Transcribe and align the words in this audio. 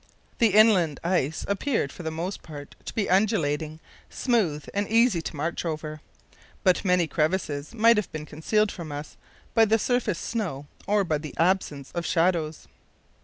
The 0.39 0.55
inland 0.55 0.99
ice 1.03 1.45
appeared 1.47 1.91
for 1.91 2.01
the 2.01 2.09
most 2.09 2.41
part 2.41 2.73
to 2.85 2.95
be 2.95 3.07
undulating, 3.07 3.79
smooth, 4.09 4.65
and 4.73 4.87
easy 4.89 5.21
to 5.21 5.35
march 5.35 5.63
over, 5.63 6.01
but 6.63 6.83
many 6.83 7.05
crevasses 7.05 7.75
might 7.75 7.97
have 7.97 8.11
been 8.11 8.25
concealed 8.25 8.71
from 8.71 8.91
us 8.91 9.15
by 9.53 9.65
the 9.65 9.77
surface 9.77 10.17
snow 10.17 10.65
or 10.87 11.03
by 11.03 11.19
the 11.19 11.35
absence 11.37 11.91
of 11.91 12.03
shadows. 12.07 12.67